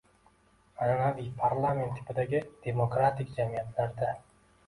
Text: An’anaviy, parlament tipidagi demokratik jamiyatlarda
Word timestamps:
An’anaviy, 0.85 1.27
parlament 1.41 1.93
tipidagi 1.97 2.41
demokratik 2.65 3.37
jamiyatlarda 3.39 4.09